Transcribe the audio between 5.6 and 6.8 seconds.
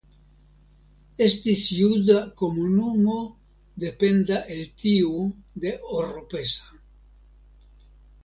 de Oropesa.